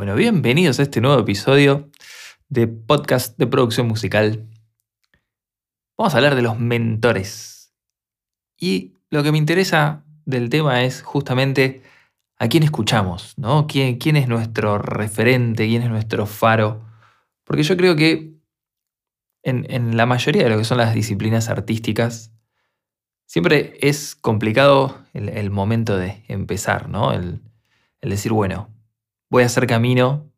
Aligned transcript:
Bueno, 0.00 0.14
bienvenidos 0.14 0.78
a 0.78 0.84
este 0.84 1.02
nuevo 1.02 1.20
episodio 1.20 1.90
de 2.48 2.66
podcast 2.66 3.36
de 3.36 3.46
producción 3.46 3.86
musical. 3.86 4.48
Vamos 5.98 6.14
a 6.14 6.16
hablar 6.16 6.36
de 6.36 6.40
los 6.40 6.58
mentores. 6.58 7.74
Y 8.58 8.94
lo 9.10 9.22
que 9.22 9.30
me 9.30 9.36
interesa 9.36 10.02
del 10.24 10.48
tema 10.48 10.84
es 10.84 11.02
justamente 11.02 11.82
a 12.38 12.48
quién 12.48 12.62
escuchamos, 12.62 13.34
¿no? 13.36 13.66
¿Quién, 13.66 13.98
quién 13.98 14.16
es 14.16 14.26
nuestro 14.26 14.78
referente? 14.78 15.66
¿Quién 15.66 15.82
es 15.82 15.90
nuestro 15.90 16.24
faro? 16.24 16.82
Porque 17.44 17.62
yo 17.62 17.76
creo 17.76 17.94
que 17.94 18.38
en, 19.42 19.98
la 19.98 20.06
mayoría 20.06 20.44
de 20.44 20.48
lo 20.48 20.56
que 20.56 20.64
son 20.64 20.78
las 20.78 20.94
disciplinas 20.94 21.50
artísticas, 21.50 22.32
siempre 23.26 23.76
es 23.82 24.14
complicado 24.14 25.04
el, 25.12 25.50
momento 25.50 25.98
de 25.98 26.24
empezar, 26.26 26.88
¿no? 26.88 27.12
El, 27.12 27.42
el 28.00 28.08
decir, 28.08 28.32
bueno, 28.32 28.70
voy 29.30 29.44
a 29.44 29.46
hacer 29.46 29.66
camino, 29.66 30.30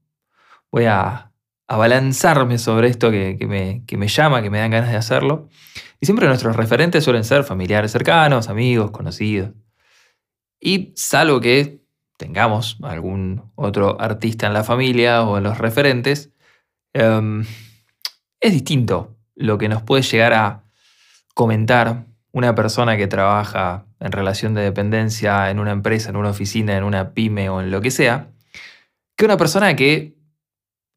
voy 0.71 0.85
a, 0.85 1.33
abalanzarme 1.73 2.59
sobre 2.59 2.89
esto 2.89 3.11
que, 3.11 3.39
me, 3.49 4.09
llama, 4.09 4.43
que 4.43 4.51
me 4.51 4.59
dan 4.59 4.73
ganas 4.73 4.91
de 4.91 4.97
hacerlo. 4.99 5.49
Y 6.01 6.07
siempre 6.07 6.27
nuestros 6.27 6.55
referentes 6.55 7.03
suelen 7.03 7.25
ser 7.25 7.45
familiares 7.45 7.93
cercanos, 7.93 8.51
amigos, 8.51 8.91
conocidos. 8.91 9.53
Y 10.61 10.93
salvo 10.97 11.41
que 11.41 11.81
tengamos 12.19 12.77
algún 12.83 13.51
otro 13.55 13.99
artista 13.99 14.47
en 14.47 14.53
la 14.53 14.65
familia 14.65 15.23
o 15.23 15.39
en 15.39 15.45
los 15.45 15.57
referentes, 15.57 16.31
em, 16.93 17.47
es 18.39 18.53
distinto 18.53 19.17
lo 19.35 19.57
que 19.57 19.71
nos 19.71 19.83
puede 19.83 20.03
llegar 20.03 20.35
a 20.35 20.65
comentar 21.33 22.05
una 22.33 22.55
persona 22.55 22.99
que 22.99 23.07
trabaja 23.07 23.87
en 23.99 24.13
relación 24.13 24.53
de 24.53 24.61
dependencia 24.61 25.49
en 25.49 25.59
una 25.59 25.71
empresa, 25.71 26.11
en 26.11 26.17
una 26.17 26.31
oficina, 26.31 26.77
en 26.77 26.85
una 26.85 27.15
pyme 27.15 27.49
o 27.49 27.63
en 27.63 27.71
lo 27.71 27.81
que 27.81 27.91
sea, 27.91 28.32
que 29.17 29.25
una 29.25 29.37
persona 29.37 29.75
que 29.77 30.17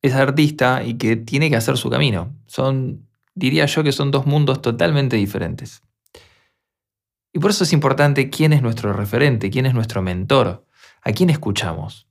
es 0.02 0.14
artista 0.14 0.84
y 0.84 0.96
que 0.96 1.16
tiene 1.16 1.50
que 1.50 1.56
hacer 1.56 1.78
su 1.78 1.90
camino. 1.90 2.36
Son, 2.46 3.08
diría 3.34 3.66
yo 3.66 3.84
que 3.84 3.92
son 3.92 4.12
dos 4.12 4.26
mundos 4.26 4.62
totalmente 4.62 5.16
diferentes. 5.16 5.82
Y 7.34 7.40
por 7.40 7.52
eso 7.52 7.64
es 7.64 7.74
importante 7.74 8.30
quién 8.30 8.54
es 8.54 8.62
nuestro 8.62 8.94
referente, 8.94 9.50
quién 9.50 9.66
es 9.66 9.74
nuestro 9.74 10.02
mentor, 10.02 10.66
a 11.02 11.12
quién 11.12 11.30
escuchamos. 11.30 12.08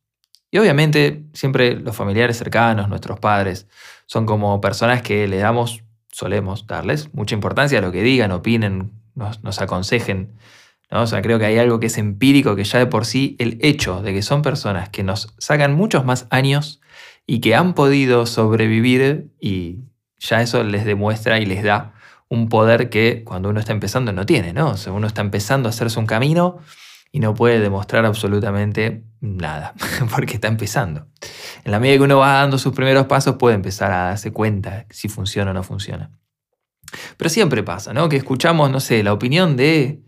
Y 0.51 0.59
obviamente 0.59 1.25
siempre 1.33 1.77
los 1.77 1.97
familiares 1.97 2.37
cercanos, 2.37 2.89
nuestros 2.89 3.19
padres, 3.21 3.67
son 4.07 4.27
como 4.27 4.61
personas 4.61 5.03
que 5.03 5.27
le 5.27 5.39
damos, 5.39 5.83
solemos 6.13 6.67
darles 6.67 7.13
mucha 7.15 7.35
importancia 7.35 7.79
a 7.79 7.83
lo 7.83 7.91
que 7.91 8.03
digan, 8.03 8.33
opinen, 8.33 8.93
nos, 9.15 9.43
nos 9.43 9.61
aconsejen, 9.61 10.33
o 11.03 11.07
sea, 11.07 11.23
creo 11.23 11.39
que 11.39 11.47
hay 11.47 11.59
algo 11.59 11.81
que 11.81 11.87
es 11.87 11.99
empírico, 11.99 12.57
que 12.57 12.65
ya 12.65 12.79
de 12.79 12.87
por 12.87 13.05
sí 13.05 13.37
el 13.39 13.59
hecho 13.63 14.03
de 14.03 14.13
que 14.13 14.23
son 14.23 14.43
personas 14.43 14.89
que 14.91 15.03
nos 15.03 15.35
sacan 15.39 15.75
muchos 15.75 16.05
más 16.05 16.27
años 16.31 16.81
y 17.27 17.41
que 17.41 17.55
han 17.55 17.75
podido 17.75 18.27
sobrevivir 18.27 19.33
y 19.41 19.81
ya 20.19 20.41
eso 20.41 20.63
les 20.63 20.85
demuestra 20.85 21.39
y 21.39 21.47
les 21.47 21.63
da 21.63 21.95
un 22.29 22.49
poder 22.49 22.91
que 22.91 23.23
cuando 23.25 23.49
uno 23.49 23.61
está 23.61 23.73
empezando 23.73 24.13
no 24.13 24.27
tiene, 24.27 24.53
¿no? 24.53 24.73
O 24.73 24.93
uno 24.93 25.07
está 25.07 25.21
empezando 25.21 25.69
a 25.69 25.71
hacerse 25.71 25.99
un 25.99 26.07
camino 26.07 26.59
y 27.13 27.21
no 27.21 27.35
puede 27.35 27.61
demostrar 27.61 28.05
absolutamente 28.05 29.05
nada, 29.21 29.75
porque 30.15 30.35
está 30.35 30.49
empezando. 30.49 31.07
En 31.65 31.73
la 31.73 31.81
medida 31.81 31.99
que 31.99 32.05
uno 32.05 32.19
va 32.19 32.35
dando 32.35 32.59
sus 32.59 32.73
primeros 32.73 33.07
pasos 33.07 33.37
puede 33.37 33.55
empezar 33.55 33.93
a 33.93 34.05
darse 34.07 34.33
cuenta 34.33 34.87
si 34.91 35.09
funciona 35.09 35.51
o 35.51 35.55
no 35.55 35.63
funciona. 35.63 36.11
Pero 37.17 37.31
siempre 37.31 37.63
pasa, 37.63 37.93
¿no? 37.93 38.09
Que 38.09 38.17
escuchamos, 38.17 38.71
no 38.71 38.81
sé, 38.81 39.03
la 39.03 39.13
opinión 39.13 39.57
de 39.57 40.04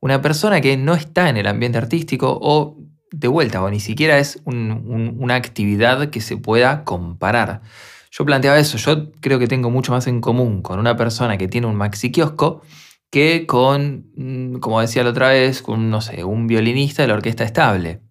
una 0.00 0.22
persona 0.22 0.60
que 0.60 0.76
no 0.76 0.94
está 0.94 1.28
en 1.28 1.36
el 1.36 1.46
ambiente 1.46 1.78
artístico 1.78 2.38
o 2.40 2.76
de 3.10 3.28
vuelta, 3.28 3.62
o 3.62 3.70
ni 3.70 3.80
siquiera 3.80 4.18
es 4.18 4.40
una 4.44 5.34
actividad 5.34 6.10
que 6.10 6.20
se 6.20 6.36
pueda 6.36 6.84
comparar. 6.84 7.62
Yo 8.10 8.24
planteaba 8.24 8.58
eso, 8.58 8.78
yo 8.78 9.12
creo 9.20 9.38
que 9.38 9.46
tengo 9.46 9.70
mucho 9.70 9.92
más 9.92 10.06
en 10.06 10.20
común 10.20 10.62
con 10.62 10.78
una 10.78 10.96
persona 10.96 11.36
que 11.36 11.48
tiene 11.48 11.66
un 11.66 11.76
maxi 11.76 12.10
kiosco 12.10 12.62
que 13.10 13.46
con, 13.46 14.10
mm, 14.16 14.58
como 14.58 14.80
decía 14.80 15.04
la 15.04 15.10
otra 15.10 15.28
vez, 15.28 15.62
con, 15.62 15.90
no 15.90 16.00
sé, 16.00 16.24
un 16.24 16.46
violinista 16.46 17.02
de 17.02 17.08
la 17.08 17.14
orquesta 17.14 17.44
estable. 17.44 18.02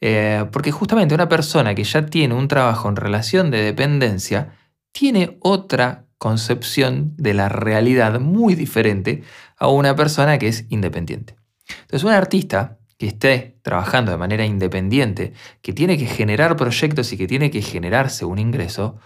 Eh, 0.00 0.44
porque 0.52 0.72
justamente 0.72 1.14
una 1.14 1.28
persona 1.28 1.74
que 1.74 1.84
ya 1.84 2.06
tiene 2.06 2.34
un 2.34 2.48
trabajo 2.48 2.88
en 2.88 2.96
relación 2.96 3.50
de 3.50 3.62
dependencia 3.62 4.52
tiene 4.92 5.38
otra 5.40 6.06
concepción 6.18 7.14
de 7.16 7.34
la 7.34 7.48
realidad 7.48 8.20
muy 8.20 8.54
diferente 8.54 9.22
a 9.56 9.68
una 9.68 9.96
persona 9.96 10.38
que 10.38 10.48
es 10.48 10.66
independiente. 10.68 11.36
Entonces, 11.68 12.04
un 12.04 12.12
artista 12.12 12.78
que 12.98 13.06
esté 13.08 13.58
trabajando 13.62 14.10
de 14.10 14.18
manera 14.18 14.44
independiente, 14.44 15.32
que 15.62 15.72
tiene 15.72 15.98
que 15.98 16.06
generar 16.06 16.56
proyectos 16.56 17.12
y 17.12 17.16
que 17.16 17.26
tiene 17.26 17.50
que 17.50 17.62
generarse 17.62 18.24
un 18.24 18.38
ingreso, 18.38 18.98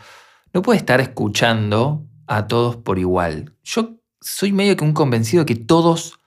no 0.52 0.62
puede 0.62 0.78
estar 0.78 1.00
escuchando 1.00 2.06
a 2.26 2.46
todos 2.46 2.76
por 2.76 2.98
igual. 2.98 3.54
Yo 3.64 3.96
soy 4.20 4.52
medio 4.52 4.76
que 4.76 4.84
un 4.84 4.92
convencido 4.92 5.46
que 5.46 5.56
todos 5.56 6.20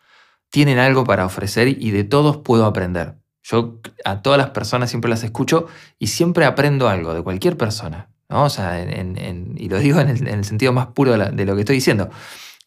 tienen 0.49 0.77
algo 0.77 1.03
para 1.03 1.25
ofrecer 1.25 1.67
y 1.67 1.91
de 1.91 2.03
todos 2.03 2.37
puedo 2.37 2.65
aprender. 2.65 3.15
Yo 3.43 3.79
a 4.05 4.21
todas 4.21 4.37
las 4.37 4.51
personas 4.51 4.89
siempre 4.89 5.09
las 5.09 5.23
escucho 5.23 5.67
y 5.99 6.07
siempre 6.07 6.45
aprendo 6.45 6.87
algo 6.87 7.13
de 7.13 7.21
cualquier 7.21 7.57
persona. 7.57 8.09
O 8.29 8.49
sea, 8.49 8.81
y 8.81 9.69
lo 9.69 9.79
digo 9.79 9.99
en 9.99 10.27
el, 10.27 10.45
sentido 10.45 10.73
más 10.73 10.87
puro 10.87 11.17
de 11.17 11.45
lo 11.45 11.55
que 11.55 11.61
estoy 11.61 11.75
diciendo. 11.75 12.09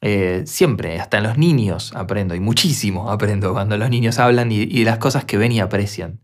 Eh, 0.00 0.42
siempre, 0.46 1.00
hasta 1.00 1.18
en 1.18 1.24
los 1.24 1.38
niños 1.38 1.92
aprendo, 1.94 2.34
y 2.34 2.40
muchísimo 2.40 3.10
aprendo 3.10 3.52
cuando 3.52 3.76
los 3.76 3.90
niños 3.90 4.18
hablan 4.18 4.52
y, 4.52 4.66
de 4.66 4.84
las 4.84 4.98
cosas 4.98 5.24
que 5.24 5.38
ven 5.38 5.52
y 5.52 5.60
aprecian. 5.60 6.20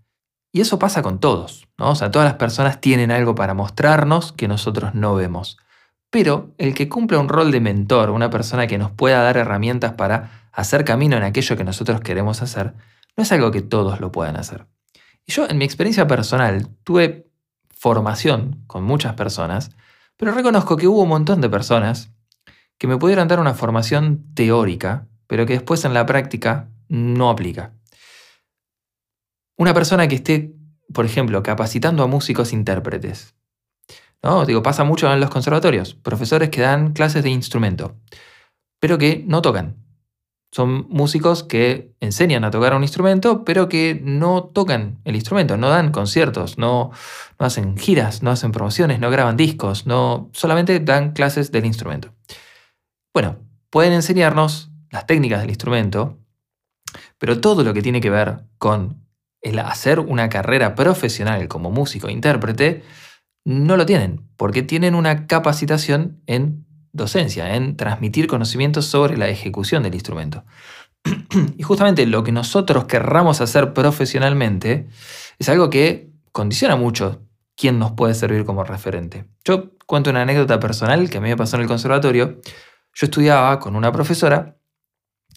Y 0.53 0.61
eso 0.61 0.79
pasa 0.79 1.03
con 1.03 1.19
todos, 1.19 1.67
¿no? 1.79 1.91
O 1.91 1.95
sea, 1.95 2.11
todas 2.11 2.27
las 2.27 2.37
personas 2.37 2.81
tienen 2.81 3.11
algo 3.11 3.35
para 3.35 3.55
mostrarnos 3.55 4.33
que 4.33 4.49
nosotros 4.49 4.95
no 4.95 5.15
vemos. 5.15 5.57
Pero 6.11 6.53
el 6.59 6.75
que 6.75 6.91
cumple 6.91 7.17
un 7.17 7.31
rol 7.31 7.51
de 7.51 7.61
mentor, 7.61 8.11
una 8.11 8.29
persona 8.29 8.67
que 8.67 8.77
nos 8.77 8.91
pueda 8.91 9.23
dar 9.23 9.39
herramientas 9.39 9.95
para 9.95 10.49
hacer 10.53 10.85
camino 10.85 11.17
en 11.17 11.23
aquello 11.23 11.57
que 11.57 11.65
nosotros 11.65 12.03
queremos 12.03 12.43
hacer, 12.43 12.75
no 13.17 13.23
es 13.23 13.33
algo 13.33 13.51
que 13.51 13.63
todos 13.63 13.99
lo 14.01 14.13
puedan 14.13 14.37
hacer. 14.37 14.67
Y 15.27 15.33
yo, 15.33 15.49
en 15.49 15.57
mi 15.57 15.65
experiencia 15.65 16.07
personal, 16.07 16.69
tuve 16.85 17.31
formación 17.71 18.63
con 18.67 18.85
muchas 18.85 19.15
personas, 19.15 19.71
pero 20.19 20.33
reconozco 20.33 20.77
que 20.77 20.87
hubo 20.87 21.03
un 21.03 21.09
montón 21.09 21.41
de 21.41 21.49
personas 21.49 22.13
que 22.83 22.89
me 22.89 22.99
pudieran 22.99 23.29
dar 23.29 23.39
una 23.39 23.55
formación 23.55 24.35
teórica, 24.35 25.07
pero 25.29 25.47
que 25.47 25.53
después 25.53 25.85
en 25.85 25.95
la 25.95 26.05
práctica 26.05 26.69
no 26.89 27.31
aplica. 27.31 27.75
Una 29.57 29.73
persona 29.73 30.09
que 30.09 30.17
esté, 30.17 30.57
por 30.93 31.05
ejemplo, 31.05 31.45
capacitando 31.45 32.03
a 32.03 32.09
músicos 32.09 32.53
intérpretes. 32.53 33.37
¿no? 34.21 34.45
Digo, 34.47 34.65
pasa 34.65 34.83
mucho 34.83 35.13
en 35.13 35.21
los 35.21 35.31
conservatorios. 35.31 35.95
Profesores 35.95 36.51
que 36.51 36.63
dan 36.63 36.93
clases 36.93 37.23
de 37.23 37.31
instrumento, 37.31 37.95
pero 38.81 38.99
que 38.99 39.23
no 39.29 39.43
tocan. 39.43 39.77
Son 40.51 40.89
músicos 40.89 41.45
que 41.45 41.95
enseñan 42.01 42.43
a 42.43 42.51
tocar 42.51 42.75
un 42.75 42.83
instrumento, 42.83 43.45
pero 43.45 43.69
que 43.69 44.01
no 44.03 44.43
tocan 44.43 44.99
el 45.05 45.15
instrumento, 45.15 45.57
no 45.57 45.69
dan 45.69 45.93
conciertos, 45.93 46.59
no, 46.59 46.91
no 47.39 47.47
hacen 47.47 47.79
giras, 47.79 48.25
no 48.25 48.33
hacen 48.33 48.51
promociones, 48.51 48.99
no 48.99 49.09
graban 49.09 49.37
discos, 49.37 49.87
no, 49.87 50.31
solamente 50.33 50.81
dan 50.81 51.13
clases 51.13 51.53
del 51.53 51.65
instrumento. 51.65 52.13
Bueno, 53.15 53.39
pueden 53.71 53.93
enseñarnos 53.93 54.71
las 54.91 55.07
técnicas 55.07 55.41
del 55.41 55.51
instrumento, 55.51 56.19
pero 57.19 57.41
todo 57.41 57.63
lo 57.65 57.75
que 57.75 57.83
tiene 57.83 58.01
que 58.01 58.11
ver 58.11 58.45
con 58.59 59.07
el 59.43 59.59
hacer 59.59 59.99
una 59.99 60.29
carrera 60.29 60.75
profesional 60.75 61.49
como 61.49 61.71
músico 61.71 62.09
e 62.09 62.13
intérprete, 62.13 62.85
no 63.45 63.77
lo 63.77 63.85
tienen, 63.85 64.29
porque 64.37 64.63
tienen 64.63 64.95
una 64.95 65.27
capacitación 65.27 66.23
en 66.27 66.65
docencia, 66.93 67.57
en 67.57 67.77
transmitir 67.77 68.29
conocimientos 68.29 68.87
sobre 68.87 69.17
la 69.17 69.29
ejecución 69.29 69.83
del 69.83 69.95
instrumento. 69.95 70.45
y 71.57 71.63
justamente 71.63 72.07
lo 72.07 72.23
que 72.23 72.33
nosotros 72.33 72.85
querramos 72.85 73.41
hacer 73.41 73.73
profesionalmente 73.73 74.87
es 75.39 75.49
algo 75.49 75.71
que 75.71 76.13
condiciona 76.31 76.77
mucho 76.77 77.23
quién 77.57 77.79
nos 77.79 77.93
puede 77.93 78.15
servir 78.15 78.45
como 78.45 78.65
referente. 78.65 79.25
Yo 79.45 79.73
cuento 79.87 80.11
una 80.11 80.23
anécdota 80.23 80.61
personal 80.61 81.11
que 81.11 81.19
a 81.19 81.21
mí 81.21 81.29
me 81.29 81.37
pasó 81.37 81.57
en 81.57 81.63
el 81.63 81.69
conservatorio. 81.69 82.41
Yo 82.95 83.07
estudiaba 83.07 83.59
con 83.59 83.77
una 83.77 83.93
profesora 83.93 84.57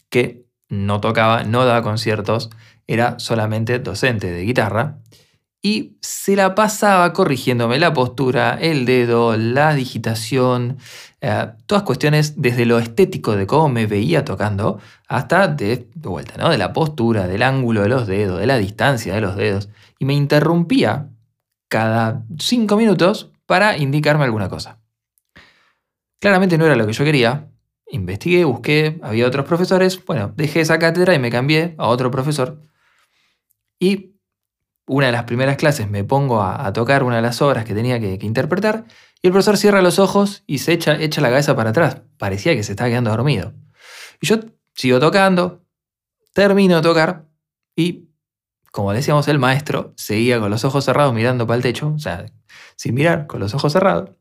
que 0.10 0.46
no 0.70 1.00
tocaba, 1.00 1.44
no 1.44 1.66
daba 1.66 1.82
conciertos, 1.82 2.50
era 2.88 3.20
solamente 3.20 3.80
docente 3.80 4.32
de 4.32 4.44
guitarra 4.44 5.00
y 5.66 5.98
se 6.00 6.36
la 6.36 6.54
pasaba 6.54 7.12
corrigiéndome 7.12 7.80
la 7.80 7.92
postura, 7.92 8.56
el 8.62 8.86
dedo, 8.86 9.36
la 9.36 9.74
digitación, 9.74 10.78
eh, 11.22 11.48
todas 11.66 11.84
cuestiones 11.84 12.40
desde 12.40 12.68
lo 12.68 12.78
estético 12.78 13.36
de 13.36 13.48
cómo 13.48 13.70
me 13.70 13.88
veía 13.88 14.24
tocando 14.24 14.80
hasta 15.08 15.48
de, 15.48 15.90
de 15.92 16.08
vuelta, 16.08 16.36
¿no? 16.38 16.52
de 16.52 16.60
la 16.60 16.72
postura, 16.72 17.28
del 17.28 17.42
ángulo 17.42 17.82
de 17.82 17.90
los 17.90 18.06
dedos, 18.06 18.40
de 18.40 18.46
la 18.46 18.58
distancia 18.58 19.16
de 19.16 19.22
los 19.22 19.36
dedos. 19.36 19.70
Y 19.98 20.06
me 20.06 20.14
interrumpía 20.14 21.10
cada 21.68 22.24
cinco 22.38 22.78
minutos 22.78 23.32
para 23.48 23.76
indicarme 23.76 24.26
alguna 24.26 24.50
cosa. 24.50 24.78
Claramente 26.20 26.58
no 26.58 26.66
era 26.66 26.76
lo 26.76 26.88
que 26.88 26.94
yo 26.94 27.04
quería. 27.06 27.50
Investigué, 27.88 28.44
busqué, 28.46 29.00
había 29.04 29.28
otros 29.28 29.46
profesores. 29.46 30.04
Bueno, 30.06 30.34
dejé 30.36 30.62
esa 30.62 30.80
cátedra 30.80 31.14
y 31.14 31.20
me 31.20 31.30
cambié 31.30 31.76
a 31.78 31.88
otro 31.88 32.10
profesor. 32.12 32.62
Y 33.80 34.16
una 34.88 35.08
de 35.08 35.12
las 35.12 35.24
primeras 35.24 35.58
clases 35.58 35.90
me 35.90 36.04
pongo 36.04 36.44
a, 36.44 36.72
tocar 36.74 37.04
una 37.04 37.18
de 37.18 37.22
las 37.22 37.42
obras 37.42 37.66
que 37.66 37.74
tenía 37.74 38.00
que, 38.00 38.20
interpretar 38.22 38.86
y 39.22 39.28
el 39.28 39.34
profesor 39.34 39.58
cierra 39.58 39.82
los 39.82 40.00
ojos 40.00 40.44
y 40.46 40.60
se 40.60 40.74
echa, 40.74 40.96
echa 41.00 41.22
la 41.22 41.30
cabeza 41.30 41.56
para 41.56 41.72
atrás. 41.72 42.02
Parecía 42.18 42.56
que 42.56 42.64
se 42.64 42.74
estaba 42.74 42.90
quedando 42.90 43.10
dormido. 43.10 43.54
Y 44.22 44.28
yo 44.28 44.40
sigo 44.74 45.00
tocando, 45.00 45.66
termino 46.34 46.76
de 46.78 46.82
tocar 46.82 47.28
y, 47.76 48.10
como 48.72 48.94
decíamos, 48.94 49.28
el 49.28 49.40
maestro 49.40 49.94
seguía 49.98 50.40
con 50.40 50.52
los 50.52 50.64
ojos 50.66 50.86
cerrados 50.86 51.14
mirando 51.14 51.48
para 51.48 51.58
el 51.58 51.64
techo, 51.64 51.94
o 51.96 52.00
sea, 52.00 52.26
sin 52.76 52.94
mirar, 52.94 53.26
con 53.28 53.40
los 53.40 53.54
ojos 53.56 53.74
cerrados. 53.74 54.12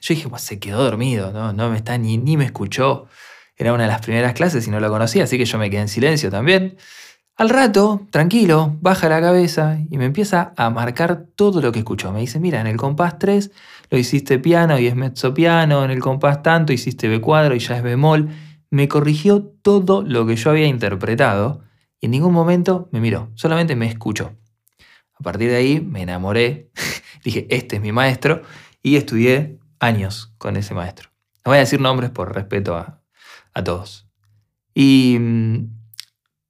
Yo 0.00 0.14
dije, 0.14 0.28
se 0.36 0.58
quedó 0.58 0.82
dormido, 0.84 1.32
no, 1.32 1.52
no 1.52 1.70
me 1.70 1.76
está 1.76 1.96
ni, 1.98 2.18
ni 2.18 2.36
me 2.36 2.44
escuchó. 2.44 3.06
Era 3.56 3.72
una 3.72 3.84
de 3.84 3.88
las 3.88 4.00
primeras 4.00 4.34
clases 4.34 4.66
y 4.66 4.70
no 4.70 4.80
lo 4.80 4.90
conocía, 4.90 5.24
así 5.24 5.38
que 5.38 5.44
yo 5.44 5.58
me 5.58 5.70
quedé 5.70 5.82
en 5.82 5.88
silencio 5.88 6.30
también. 6.30 6.76
Al 7.36 7.48
rato, 7.48 8.06
tranquilo, 8.10 8.76
baja 8.80 9.08
la 9.08 9.20
cabeza 9.20 9.78
y 9.90 9.98
me 9.98 10.04
empieza 10.04 10.52
a 10.56 10.70
marcar 10.70 11.26
todo 11.34 11.60
lo 11.60 11.72
que 11.72 11.80
escuchó. 11.80 12.12
Me 12.12 12.20
dice, 12.20 12.38
mira, 12.38 12.60
en 12.60 12.68
el 12.68 12.76
compás 12.76 13.18
3 13.18 13.50
lo 13.90 13.98
hiciste 13.98 14.38
piano 14.38 14.78
y 14.78 14.86
es 14.86 14.94
mezzo 14.94 15.34
piano, 15.34 15.84
en 15.84 15.90
el 15.90 15.98
compás 15.98 16.44
tanto 16.44 16.72
hiciste 16.72 17.08
B 17.08 17.20
cuadro 17.20 17.56
y 17.56 17.58
ya 17.58 17.76
es 17.76 17.82
bemol. 17.82 18.28
Me 18.70 18.86
corrigió 18.86 19.42
todo 19.42 20.02
lo 20.02 20.26
que 20.26 20.36
yo 20.36 20.50
había 20.50 20.66
interpretado 20.66 21.62
y 22.00 22.06
en 22.06 22.12
ningún 22.12 22.32
momento 22.32 22.88
me 22.92 23.00
miró, 23.00 23.30
solamente 23.34 23.74
me 23.74 23.86
escuchó. 23.86 24.36
A 25.18 25.22
partir 25.24 25.50
de 25.50 25.56
ahí 25.56 25.80
me 25.80 26.02
enamoré, 26.02 26.70
dije, 27.24 27.48
este 27.50 27.76
es 27.76 27.82
mi 27.82 27.90
maestro 27.90 28.42
y 28.80 28.94
estudié 28.94 29.58
años 29.84 30.34
con 30.38 30.56
ese 30.56 30.74
maestro. 30.74 31.10
No 31.44 31.50
voy 31.50 31.58
a 31.58 31.60
decir 31.60 31.80
nombres 31.80 32.10
por 32.10 32.34
respeto 32.34 32.76
a, 32.76 33.02
a 33.52 33.64
todos. 33.64 34.08
Y 34.74 35.18
mm, 35.20 35.84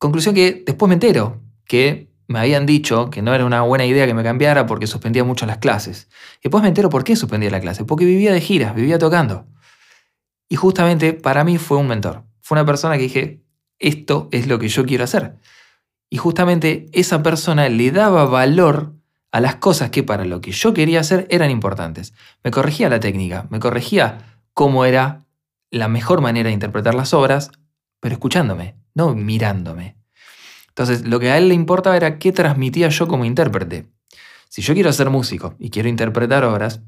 Conclusión 0.05 0.35
que 0.35 0.63
después 0.67 0.87
me 0.87 0.97
entero 0.97 1.41
que 1.65 2.13
me 2.27 2.39
habían 2.39 2.67
dicho 2.67 3.09
que 3.09 3.23
no 3.23 3.35
era 3.35 3.47
una 3.47 3.63
buena 3.63 3.87
idea 3.87 4.07
que 4.07 4.13
me 4.13 4.23
cambiara 4.23 4.67
porque 4.67 4.87
suspendía 4.87 5.25
mucho 5.25 5.47
las 5.47 5.57
clases. 5.57 6.09
Y 6.41 6.43
después 6.43 6.61
me 6.61 6.69
entero 6.69 6.91
por 6.91 7.05
qué 7.05 7.17
suspendía 7.17 7.49
la 7.49 7.59
clase, 7.59 7.87
porque 7.87 8.05
vivía 8.05 8.31
de 8.31 8.43
giras, 8.43 8.75
vivía 8.75 8.99
tocando. 8.99 9.47
Y 10.47 10.57
justamente 10.57 11.15
para 11.15 11.43
mí 11.43 11.57
fue 11.57 11.79
un 11.79 11.89
mentor. 11.89 12.25
Fue 12.43 12.57
una 12.57 12.67
persona 12.67 12.99
que 12.99 13.05
dije, 13.05 13.45
esto 13.79 14.29
es 14.31 14.47
lo 14.47 14.59
que 14.59 14.69
yo 14.69 14.85
quiero 14.85 15.05
hacer. 15.05 15.39
Y 16.11 16.19
justamente 16.19 16.85
esa 16.93 17.23
persona 17.23 17.67
le 17.71 17.91
daba 17.91 18.27
valor 18.27 18.97
a 19.35 19.41
las 19.41 19.57
cosas 19.57 19.91
que 19.91 20.05
para 20.05 20.25
lo 20.25 20.41
que 20.41 20.53
yo 20.53 20.73
quería 20.73 21.01
hacer 21.01 21.27
eran 21.29 21.51
importantes. 21.51 22.15
Me 22.45 22.53
corregía 22.53 22.89
la 22.89 23.01
técnica, 23.01 23.49
me 23.51 23.59
corregía 23.59 24.39
cómo 24.53 24.85
era 24.85 25.27
la 25.73 25.89
mejor 25.89 26.21
manera 26.21 26.51
de 26.51 26.55
interpretar 26.55 26.95
las 26.95 27.13
obras, 27.13 27.51
pero 27.99 28.13
escuchándome, 28.13 28.77
no 28.95 29.13
mirándome. 29.17 29.97
Entonces, 30.69 31.05
lo 31.05 31.19
que 31.19 31.33
a 31.33 31.39
él 31.39 31.49
le 31.49 31.55
importaba 31.55 31.97
era 31.97 32.21
qué 32.21 32.31
transmitía 32.31 32.89
yo 32.91 33.09
como 33.09 33.25
intérprete. 33.25 33.89
Si 34.49 34.63
yo 34.63 34.73
quiero 34.73 34.93
ser 34.93 35.11
músico 35.11 35.57
y 35.59 35.71
quiero 35.71 35.89
interpretar 35.89 36.45
obras, 36.45 36.83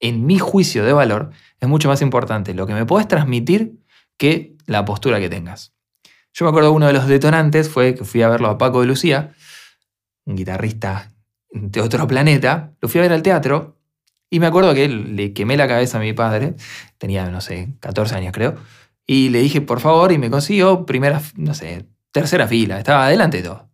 en 0.00 0.24
mi 0.24 0.38
juicio 0.38 0.86
de 0.86 0.94
valor 0.94 1.28
es 1.60 1.68
mucho 1.68 1.90
más 1.90 2.00
importante 2.00 2.54
lo 2.54 2.66
que 2.66 2.72
me 2.72 2.86
puedes 2.86 3.06
transmitir 3.06 3.82
que 4.16 4.56
la 4.64 4.86
postura 4.86 5.20
que 5.20 5.28
tengas. 5.28 5.74
Yo 6.32 6.46
me 6.46 6.48
acuerdo 6.48 6.72
uno 6.72 6.86
de 6.86 6.94
los 6.94 7.06
detonantes 7.06 7.68
fue 7.68 7.94
que 7.94 8.06
fui 8.06 8.22
a 8.22 8.30
verlo 8.30 8.48
a 8.48 8.56
Paco 8.56 8.80
de 8.80 8.86
Lucía, 8.86 9.34
un 10.24 10.36
guitarrista 10.36 11.11
de 11.52 11.80
otro 11.80 12.06
planeta, 12.06 12.72
lo 12.80 12.88
fui 12.88 12.98
a 12.98 13.02
ver 13.02 13.12
al 13.12 13.22
teatro 13.22 13.78
y 14.30 14.40
me 14.40 14.46
acuerdo 14.46 14.72
que 14.74 14.88
le 14.88 15.34
quemé 15.34 15.56
la 15.56 15.68
cabeza 15.68 15.98
a 15.98 16.00
mi 16.00 16.14
padre, 16.14 16.54
tenía, 16.98 17.28
no 17.30 17.40
sé, 17.40 17.74
14 17.80 18.14
años 18.14 18.32
creo, 18.32 18.54
y 19.06 19.28
le 19.28 19.40
dije, 19.40 19.60
por 19.60 19.80
favor, 19.80 20.10
y 20.10 20.18
me 20.18 20.30
consiguió 20.30 20.86
primera, 20.86 21.20
no 21.36 21.52
sé, 21.52 21.86
tercera 22.12 22.48
fila, 22.48 22.78
estaba 22.78 23.06
adelante 23.06 23.38
de 23.38 23.42
todo. 23.42 23.68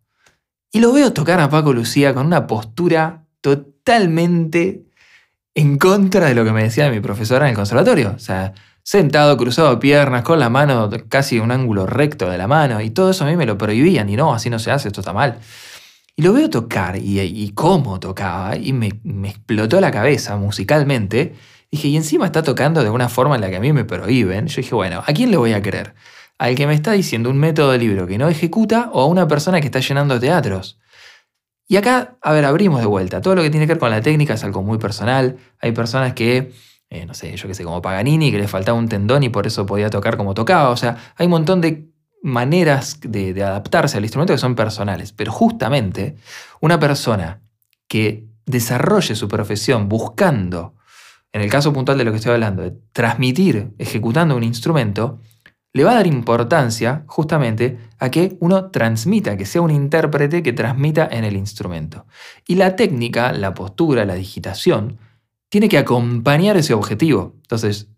Y 0.72 0.80
lo 0.80 0.92
veo 0.92 1.12
tocar 1.12 1.40
a 1.40 1.48
Paco 1.48 1.72
Lucía 1.72 2.12
con 2.12 2.26
una 2.26 2.46
postura 2.46 3.26
totalmente 3.40 4.84
en 5.54 5.78
contra 5.78 6.26
de 6.26 6.34
lo 6.34 6.44
que 6.44 6.52
me 6.52 6.62
decía 6.62 6.90
mi 6.90 7.00
profesora 7.00 7.46
en 7.46 7.50
el 7.50 7.56
conservatorio. 7.56 8.14
O 8.16 8.18
sea, 8.18 8.52
sentado, 8.82 9.36
cruzado 9.36 9.78
piernas, 9.78 10.22
con 10.22 10.38
la 10.38 10.50
mano 10.50 10.90
casi 11.08 11.38
un 11.38 11.52
ángulo 11.52 11.86
recto 11.86 12.28
de 12.28 12.38
la 12.38 12.48
mano, 12.48 12.80
y 12.80 12.90
todo 12.90 13.10
eso 13.10 13.24
a 13.24 13.28
mí 13.28 13.36
me 13.36 13.46
lo 13.46 13.58
prohibían, 13.58 14.08
y 14.08 14.16
no, 14.16 14.34
así 14.34 14.50
no 14.50 14.58
se 14.58 14.70
hace, 14.70 14.88
esto 14.88 15.02
está 15.02 15.12
mal. 15.12 15.38
Y 16.18 16.22
lo 16.22 16.32
veo 16.32 16.50
tocar, 16.50 16.96
y, 16.96 17.52
cómo 17.54 18.00
tocaba, 18.00 18.56
y 18.56 18.72
me, 18.72 18.88
explotó 19.28 19.80
la 19.80 19.92
cabeza 19.92 20.36
musicalmente, 20.36 21.36
Dije, 21.70 21.86
y 21.86 21.96
encima 21.96 22.26
está 22.26 22.42
tocando 22.42 22.82
de 22.82 22.90
una 22.90 23.08
forma 23.08 23.36
en 23.36 23.40
la 23.40 23.50
que 23.50 23.56
a 23.56 23.60
mí 23.60 23.72
me 23.72 23.84
prohíben. 23.84 24.48
Yo 24.48 24.56
dije, 24.56 24.74
bueno, 24.74 25.04
¿a 25.06 25.12
quién 25.12 25.30
le 25.30 25.36
voy 25.36 25.52
a 25.52 25.62
creer? 25.62 25.94
¿Al 26.38 26.56
que 26.56 26.66
me 26.66 26.74
está 26.74 26.92
diciendo 26.92 27.30
un 27.30 27.38
método 27.38 27.70
de 27.70 27.78
libro 27.78 28.06
que 28.08 28.18
no 28.18 28.28
ejecuta 28.28 28.90
o 28.92 29.02
a 29.02 29.06
una 29.06 29.28
persona 29.28 29.60
que 29.60 29.66
está 29.66 29.78
llenando 29.78 30.18
teatros? 30.18 30.80
Y 31.68 31.76
acá, 31.76 32.16
a 32.20 32.32
ver, 32.32 32.46
abrimos 32.46 32.80
de 32.80 32.86
vuelta. 32.86 33.20
Todo 33.20 33.36
lo 33.36 33.42
que 33.42 33.50
tiene 33.50 33.66
que 33.66 33.74
ver 33.74 33.78
con 33.78 33.90
la 33.90 34.00
técnica 34.00 34.34
es 34.34 34.42
algo 34.42 34.62
muy 34.62 34.78
personal. 34.78 35.36
Hay 35.60 35.70
personas 35.70 36.14
que, 36.14 36.52
eh, 36.90 37.06
no 37.06 37.14
sé, 37.14 37.36
yo 37.36 37.46
qué 37.46 37.54
sé, 37.54 37.62
como 37.62 37.80
Paganini, 37.80 38.32
que 38.32 38.38
le 38.38 38.48
faltaba 38.48 38.76
un 38.76 38.88
tendón 38.88 39.22
y 39.22 39.28
por 39.28 39.46
eso 39.46 39.66
podía 39.66 39.88
tocar 39.88 40.16
como 40.16 40.34
tocaba. 40.34 40.70
O 40.70 40.76
sea, 40.76 40.96
hay 41.16 41.26
un 41.26 41.32
montón 41.32 41.60
de 41.60 41.92
maneras 42.22 42.98
de, 43.02 43.42
adaptarse 43.42 43.96
al 43.96 44.04
instrumento 44.04 44.32
que 44.32 44.38
son 44.38 44.54
personales. 44.54 45.12
Pero 45.12 45.32
justamente 45.32 46.16
una 46.60 46.78
persona 46.78 47.40
que 47.86 48.26
desarrolle 48.46 49.14
su 49.14 49.28
profesión 49.28 49.88
buscando 49.88 50.74
en 51.32 51.42
el 51.42 51.50
caso 51.50 51.72
puntual 51.72 51.98
de 51.98 52.04
lo 52.04 52.10
que 52.10 52.16
estoy 52.16 52.32
hablando, 52.32 52.62
de 52.62 52.74
transmitir 52.92 53.72
ejecutando 53.78 54.36
un 54.36 54.42
instrumento, 54.42 55.20
le 55.74 55.84
va 55.84 55.92
a 55.92 55.94
dar 55.96 56.06
importancia 56.06 57.04
justamente 57.06 57.78
a 57.98 58.10
que 58.10 58.36
uno 58.40 58.70
transmita, 58.70 59.36
que 59.36 59.44
sea 59.44 59.60
un 59.60 59.70
intérprete 59.70 60.42
que 60.42 60.52
transmita 60.52 61.06
en 61.10 61.24
el 61.24 61.36
instrumento. 61.36 62.06
Y 62.46 62.54
la 62.54 62.74
técnica, 62.74 63.32
la 63.32 63.54
postura, 63.54 64.04
la 64.06 64.14
digitación, 64.14 64.98
tiene 65.50 65.68
que 65.68 65.78
acompañar 65.78 66.56
ese 66.56 66.74
objetivo. 66.74 67.34
Entonces, 67.42 67.88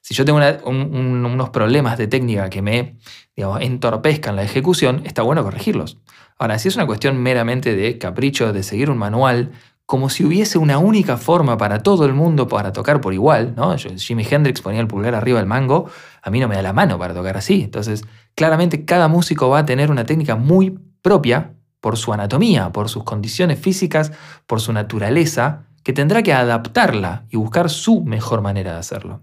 si 0.00 0.14
yo 0.14 0.24
tengo 0.24 0.40
unos 0.64 1.50
problemas 1.50 1.98
de 1.98 2.06
técnica 2.06 2.50
que 2.50 2.62
me 2.62 2.96
entorpezcan 3.36 4.36
la 4.36 4.42
ejecución, 4.42 5.02
está 5.04 5.22
bueno 5.22 5.42
corregirlos. 5.42 5.98
Ahora, 6.38 6.58
si 6.58 6.68
es 6.68 6.76
una 6.76 6.86
cuestión 6.86 7.18
meramente 7.18 7.76
de 7.76 7.98
capricho, 7.98 8.52
de 8.52 8.62
seguir 8.62 8.90
un 8.90 8.98
manual, 8.98 9.52
como 9.84 10.08
si 10.08 10.24
hubiese 10.24 10.56
una 10.56 10.78
única 10.78 11.16
forma 11.16 11.56
para 11.56 11.82
todo 11.82 12.06
el 12.06 12.14
mundo 12.14 12.46
para 12.46 12.72
tocar 12.72 13.00
por 13.00 13.12
igual, 13.12 13.54
¿no? 13.56 13.76
Jimi 13.76 14.24
Hendrix 14.28 14.62
ponía 14.62 14.80
el 14.80 14.86
pulgar 14.86 15.14
arriba 15.16 15.38
del 15.38 15.48
mango, 15.48 15.90
a 16.22 16.30
mí 16.30 16.38
no 16.38 16.46
me 16.48 16.54
da 16.54 16.62
la 16.62 16.72
mano 16.72 16.98
para 16.98 17.12
tocar 17.12 17.36
así. 17.36 17.62
Entonces, 17.62 18.04
claramente 18.36 18.84
cada 18.84 19.08
músico 19.08 19.48
va 19.48 19.58
a 19.58 19.66
tener 19.66 19.90
una 19.90 20.06
técnica 20.06 20.36
muy 20.36 20.78
propia 21.02 21.54
por 21.80 21.96
su 21.96 22.12
anatomía, 22.12 22.70
por 22.70 22.88
sus 22.88 23.04
condiciones 23.04 23.58
físicas, 23.58 24.12
por 24.46 24.60
su 24.60 24.72
naturaleza, 24.72 25.64
que 25.82 25.92
tendrá 25.92 26.22
que 26.22 26.32
adaptarla 26.32 27.24
y 27.28 27.36
buscar 27.36 27.68
su 27.68 28.04
mejor 28.04 28.42
manera 28.42 28.72
de 28.74 28.78
hacerlo. 28.78 29.22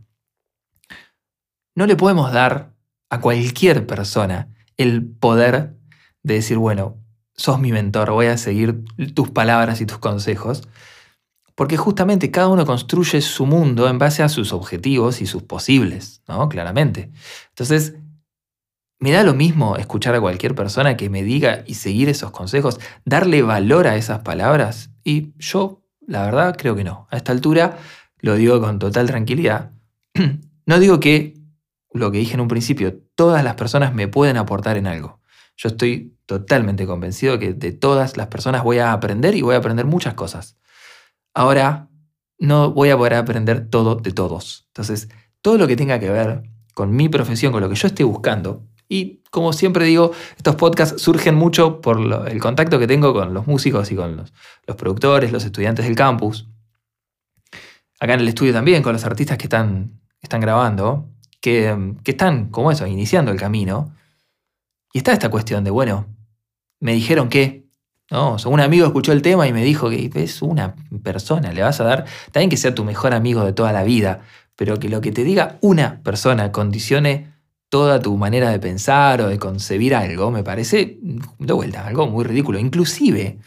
No 1.77 1.85
le 1.85 1.95
podemos 1.95 2.33
dar 2.33 2.73
a 3.11 3.21
cualquier 3.21 3.85
persona 3.85 4.49
el 4.77 5.05
poder 5.05 5.77
de 6.23 6.33
decir, 6.33 6.57
bueno, 6.57 6.97
sos 7.35 7.59
mi 7.59 7.71
mentor, 7.71 8.09
voy 8.09 8.25
a 8.25 8.37
seguir 8.37 8.83
tus 9.13 9.29
palabras 9.29 9.79
y 9.79 9.85
tus 9.85 9.99
consejos, 9.99 10.67
porque 11.53 11.77
justamente 11.77 12.31
cada 12.31 12.47
uno 12.47 12.65
construye 12.65 13.21
su 13.21 13.45
mundo 13.45 13.87
en 13.87 13.99
base 13.99 14.23
a 14.23 14.29
sus 14.29 14.53
objetivos 14.53 15.21
y 15.21 15.27
sus 15.27 15.43
posibles, 15.43 16.23
¿no? 16.27 16.49
Claramente. 16.49 17.11
Entonces, 17.49 17.93
me 18.97 19.11
da 19.11 19.21
lo 19.21 19.35
mismo 19.35 19.75
escuchar 19.75 20.15
a 20.15 20.19
cualquier 20.19 20.55
persona 20.55 20.97
que 20.97 21.11
me 21.11 21.21
diga 21.21 21.63
y 21.67 21.75
seguir 21.75 22.09
esos 22.09 22.31
consejos, 22.31 22.79
darle 23.05 23.43
valor 23.43 23.85
a 23.85 23.97
esas 23.97 24.21
palabras, 24.21 24.89
y 25.03 25.31
yo, 25.37 25.83
la 26.07 26.23
verdad, 26.23 26.55
creo 26.57 26.75
que 26.75 26.83
no. 26.83 27.07
A 27.11 27.17
esta 27.17 27.33
altura, 27.33 27.77
lo 28.17 28.33
digo 28.33 28.59
con 28.59 28.79
total 28.79 29.05
tranquilidad, 29.05 29.73
no 30.65 30.79
digo 30.79 30.99
que 30.99 31.36
lo 31.93 32.11
que 32.11 32.19
dije 32.19 32.33
en 32.33 32.41
un 32.41 32.47
principio, 32.47 32.99
todas 33.15 33.43
las 33.43 33.55
personas 33.55 33.93
me 33.93 34.07
pueden 34.07 34.37
aportar 34.37 34.77
en 34.77 34.87
algo. 34.87 35.19
Yo 35.55 35.69
estoy 35.69 36.15
totalmente 36.25 36.85
convencido 36.85 37.39
que 37.39 37.53
de 37.53 37.71
todas 37.71 38.17
las 38.17 38.27
personas 38.27 38.63
voy 38.63 38.77
a 38.79 38.91
aprender 38.91 39.35
y 39.35 39.41
voy 39.41 39.55
a 39.55 39.59
aprender 39.59 39.85
muchas 39.85 40.13
cosas. 40.13 40.57
Ahora, 41.33 41.89
no 42.39 42.71
voy 42.71 42.89
a 42.89 42.97
poder 42.97 43.15
aprender 43.15 43.69
todo 43.69 43.95
de 43.95 44.11
todos. 44.11 44.65
Entonces, 44.67 45.09
todo 45.41 45.57
lo 45.57 45.67
que 45.67 45.75
tenga 45.75 45.99
que 45.99 46.09
ver 46.09 46.43
con 46.73 46.95
mi 46.95 47.09
profesión, 47.09 47.51
con 47.51 47.61
lo 47.61 47.69
que 47.69 47.75
yo 47.75 47.87
esté 47.87 48.03
buscando, 48.03 48.63
y 48.89 49.23
como 49.31 49.51
siempre 49.53 49.85
digo, 49.85 50.11
estos 50.37 50.55
podcasts 50.55 51.01
surgen 51.01 51.35
mucho 51.35 51.81
por 51.81 51.99
el 52.27 52.39
contacto 52.39 52.79
que 52.79 52.87
tengo 52.87 53.13
con 53.13 53.33
los 53.33 53.45
músicos 53.47 53.91
y 53.91 53.95
con 53.95 54.15
los, 54.15 54.31
productores, 54.77 55.31
los 55.31 55.43
estudiantes 55.43 55.85
del 55.85 55.95
campus. 55.95 56.47
Acá 57.99 58.13
en 58.13 58.21
el 58.21 58.27
estudio 58.27 58.53
también, 58.53 58.83
con 58.83 58.93
los 58.93 59.03
artistas 59.03 59.37
que 59.37 59.45
están, 59.45 59.99
están 60.21 60.39
grabando, 60.39 61.09
que, 61.41 61.95
están, 62.05 62.49
como 62.49 62.71
eso, 62.71 62.87
iniciando 62.87 63.31
el 63.31 63.39
camino. 63.39 63.93
Y 64.93 64.99
está 64.99 65.13
esta 65.13 65.29
cuestión 65.29 65.63
de, 65.63 65.71
bueno, 65.71 66.07
me 66.79 66.93
dijeron 66.93 67.29
que, 67.29 67.65
no, 68.09 68.37
un 68.45 68.59
amigo 68.59 68.85
escuchó 68.85 69.11
el 69.11 69.21
tema 69.21 69.47
y 69.47 69.53
me 69.53 69.63
dijo 69.63 69.89
que 69.89 70.09
es 70.13 70.41
una 70.41 70.75
persona, 71.03 71.51
le 71.51 71.61
vas 71.61 71.79
a 71.81 71.83
dar, 71.83 72.05
también 72.31 72.49
que 72.49 72.57
sea 72.57 72.73
tu 72.73 72.83
mejor 72.83 73.13
amigo 73.13 73.43
de 73.43 73.53
toda 73.53 73.73
la 73.73 73.83
vida, 73.83 74.21
pero 74.55 74.79
que 74.79 74.89
lo 74.89 75.01
que 75.01 75.11
te 75.11 75.23
diga 75.23 75.57
una 75.61 76.01
persona 76.03 76.51
condicione 76.51 77.37
toda 77.69 78.01
tu 78.01 78.15
manera 78.17 78.49
de 78.49 78.59
pensar 78.59 79.21
o 79.21 79.27
de 79.27 79.37
concebir 79.37 79.93
algo, 79.93 80.31
me 80.31 80.43
parece, 80.43 80.97
de 81.01 81.53
vuelta, 81.53 81.85
algo 81.85 82.07
muy 82.07 82.23
ridículo. 82.23 82.59
Inclusive, 82.59 83.39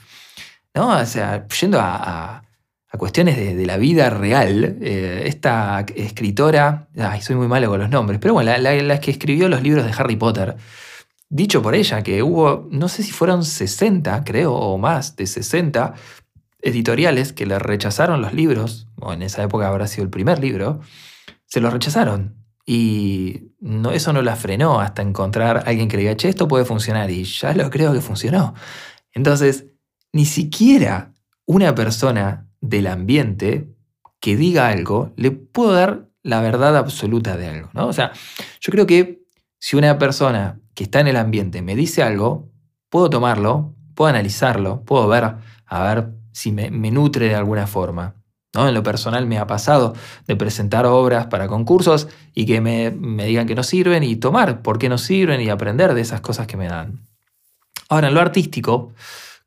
¿no? 0.75 0.99
O 0.99 1.07
sea, 1.07 1.47
yendo 1.49 1.79
a, 1.81 2.43
cuestiones 2.99 3.37
de, 3.37 3.67
la 3.67 3.77
vida 3.77 4.11
real, 4.11 4.79
eh, 4.81 5.23
esta 5.27 5.87
escritora, 5.95 6.89
ay, 6.99 7.21
soy 7.21 7.37
muy 7.37 7.47
malo 7.47 7.69
con 7.69 7.81
los 7.81 7.89
nombres, 7.89 8.19
pero 8.21 8.35
bueno, 8.35 8.57
la, 8.57 8.75
la, 8.75 9.01
que 9.01 9.13
escribió 9.13 9.49
los 9.49 9.63
libros 9.63 9.85
de 9.85 9.93
Harry 9.93 10.17
Potter, 10.17 10.57
dicho 11.29 11.63
por 11.63 11.75
ella 11.75 12.03
que 12.03 12.23
hubo, 12.23 12.69
no 12.71 12.89
sé 12.89 13.03
si 13.05 13.13
fueron 13.13 13.45
60, 13.45 14.25
creo, 14.25 14.55
o 14.55 14.77
más 14.77 15.15
de 15.15 15.27
60 15.27 15.95
editoriales 16.63 17.33
que 17.33 17.47
le 17.47 17.59
rechazaron 17.59 18.21
los 18.21 18.35
libros, 18.35 18.89
o 18.97 19.13
en 19.13 19.23
esa 19.23 19.43
época 19.43 19.69
habrá 19.69 19.87
sido 19.87 20.05
el 20.05 20.11
primer 20.11 20.41
libro, 20.41 20.81
se 21.47 21.61
los 21.61 21.73
rechazaron. 21.73 22.37
Y 22.67 23.53
no, 23.61 23.91
eso 23.91 24.13
no 24.13 24.23
la 24.23 24.37
frenó 24.37 24.81
hasta 24.81 25.03
encontrar 25.03 25.57
a 25.57 25.61
alguien 25.61 25.89
que 25.89 25.97
le 25.97 26.03
diga, 26.03 26.17
che, 26.17 26.29
esto 26.29 26.47
puede 26.47 26.65
funcionar. 26.65 27.11
Y 27.11 27.25
ya 27.25 27.53
lo 27.55 27.69
creo 27.71 27.93
que 27.93 28.01
funcionó. 28.01 28.55
Entonces, 29.13 29.67
ni 30.13 30.25
siquiera 30.25 31.15
una 31.47 31.75
persona 31.75 32.50
del 32.61 32.87
ambiente 32.87 33.69
que 34.21 34.37
diga 34.37 34.69
algo 34.69 35.13
le 35.17 35.31
puedo 35.31 35.73
dar 35.73 36.09
la 36.23 36.41
verdad 36.41 36.77
absoluta 36.77 37.37
de 37.37 37.49
algo. 37.49 37.71
¿no? 37.73 37.87
O 37.87 37.93
sea, 37.93 38.13
yo 38.61 38.71
creo 38.71 38.87
que 38.87 39.23
si 39.59 39.77
una 39.77 39.99
persona 39.99 40.61
que 40.75 40.85
está 40.85 41.01
en 41.01 41.09
el 41.09 41.17
ambiente 41.17 41.63
me 41.63 41.75
dice 41.75 42.03
algo, 42.03 42.51
puedo 42.89 43.11
tomarlo, 43.11 43.75
puedo 43.95 44.11
analizarlo, 44.11 44.83
puedo 44.85 45.09
ver, 45.09 45.37
a 45.67 45.83
ver 45.83 46.11
si 46.33 46.53
me, 46.53 46.71
nutre 46.71 47.29
de 47.29 47.35
alguna 47.35 47.67
forma. 47.67 48.15
¿no? 48.55 48.69
En 48.69 48.75
lo 48.75 48.83
personal 48.83 49.27
me 49.27 49.39
ha 49.39 49.47
pasado 49.47 49.95
de 50.27 50.37
presentar 50.37 50.85
obras 50.87 51.27
para 51.27 51.49
concursos 51.49 52.09
y 52.35 52.47
que 52.47 52.61
me, 52.61 52.91
me, 52.91 53.27
digan 53.27 53.47
que 53.47 53.55
no 53.55 53.63
sirven 53.63 54.03
y 54.03 54.17
tomar 54.17 54.63
por 54.63 54.79
qué 54.79 54.89
no 54.89 54.99
sirven 54.99 55.41
y 55.41 55.49
aprender 55.49 55.95
de 55.95 56.01
esas 56.01 56.21
cosas 56.21 56.47
que 56.47 56.57
me 56.57 56.67
dan. 56.69 57.01
Ahora, 57.89 58.09
en 58.09 58.15
lo 58.15 58.21
artístico, 58.21 58.93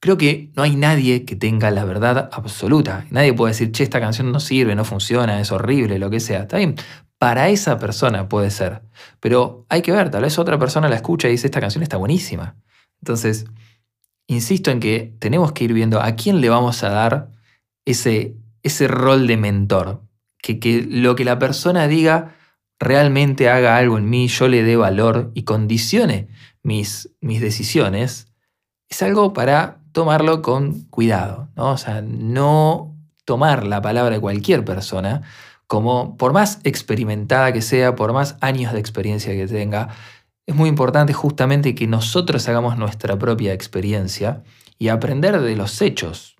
creo 0.03 0.17
que 0.17 0.51
no 0.57 0.63
hay 0.63 0.75
nadie 0.75 1.23
que 1.23 1.37
tenga 1.37 1.71
la 1.71 1.85
verdad 1.85 2.29
absoluta. 2.33 3.05
Nadie 3.09 3.33
puede 3.33 3.53
decir, 3.53 3.71
che, 3.71 3.83
esta 3.83 4.01
canción 4.01 4.33
no 4.33 4.41
sirve, 4.41 4.75
no 4.75 4.83
funciona, 4.83 5.39
es 5.39 5.49
horrible, 5.49 5.97
lo 5.97 6.09
que 6.09 6.19
sea. 6.19 6.41
Está 6.41 6.57
bien, 6.57 6.75
para 7.17 7.47
esa 7.47 7.79
persona 7.79 8.27
puede 8.27 8.51
ser. 8.51 8.81
Pero 9.21 9.65
hay 9.69 9.81
que 9.81 9.93
ver, 9.93 10.11
tal 10.11 10.23
vez 10.23 10.37
otra 10.37 10.59
persona 10.59 10.89
la 10.89 10.97
escucha 10.97 11.29
y 11.29 11.31
dice, 11.31 11.47
esta 11.47 11.61
canción 11.61 11.83
está 11.83 11.95
buenísima. 11.95 12.57
Entonces, 13.01 13.45
insisto 14.27 14.71
en 14.71 14.81
que 14.81 15.15
tenemos 15.19 15.53
que 15.53 15.63
ir 15.63 15.71
viendo 15.71 16.01
a 16.01 16.17
quién 16.17 16.41
le 16.41 16.49
vamos 16.49 16.83
a 16.83 16.89
dar 16.89 17.31
ese 17.85 18.35
ese 18.63 18.87
rol 18.89 19.27
de 19.27 19.37
mentor, 19.37 20.01
que, 20.41 20.59
que 20.59 20.85
lo 20.89 21.15
que 21.15 21.25
la 21.25 21.37
persona 21.37 21.87
diga 21.87 22.35
realmente 22.77 23.49
haga 23.49 23.77
algo 23.77 23.97
en 23.97 24.09
mí, 24.09 24.27
yo 24.27 24.49
le 24.49 24.63
dé 24.63 24.75
valor 24.75 25.31
y 25.33 25.43
condicione 25.43 26.27
mis, 26.63 27.09
mis 27.21 27.39
decisiones, 27.39 28.33
es 28.89 29.01
algo 29.01 29.33
para 29.33 29.82
tomarlo 29.93 30.41
con 30.41 30.81
cuidado, 30.89 31.49
¿no? 31.55 31.71
O 31.71 31.77
sea, 31.77 32.01
no 32.01 32.97
tomar 33.25 33.65
la 33.65 33.81
palabra 33.81 34.15
de 34.15 34.21
cualquier 34.21 34.65
persona 34.65 35.21
como, 35.67 36.17
por 36.17 36.33
más 36.33 36.59
experimentada 36.65 37.53
que 37.53 37.61
sea, 37.61 37.95
por 37.95 38.11
más 38.11 38.35
años 38.41 38.73
de 38.73 38.79
experiencia 38.79 39.33
que 39.33 39.47
tenga, 39.47 39.89
es 40.45 40.55
muy 40.55 40.67
importante 40.67 41.13
justamente 41.13 41.73
que 41.73 41.87
nosotros 41.87 42.47
hagamos 42.49 42.77
nuestra 42.77 43.17
propia 43.17 43.53
experiencia 43.53 44.43
y 44.77 44.89
aprender 44.89 45.39
de 45.39 45.55
los 45.55 45.81
hechos, 45.81 46.35